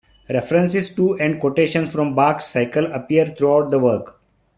[0.29, 4.19] References to and quotations from Bach's cycle appear throughout the work.